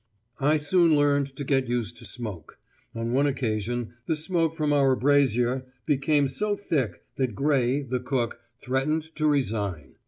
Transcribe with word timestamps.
I 0.39 0.57
soon 0.57 0.95
learned 0.97 1.35
to 1.35 1.43
get 1.43 1.67
used 1.67 1.95
to 1.97 2.05
smoke; 2.05 2.57
on 2.95 3.13
one 3.13 3.27
occasion 3.27 3.93
the 4.07 4.15
smoke 4.15 4.55
from 4.55 4.73
our 4.73 4.95
brazier 4.95 5.67
became 5.85 6.27
so 6.27 6.55
thick 6.55 7.03
that 7.17 7.35
Gray, 7.35 7.83
the 7.83 7.99
cook, 7.99 8.39
threatened 8.59 9.15
to 9.17 9.27
resign. 9.27 9.97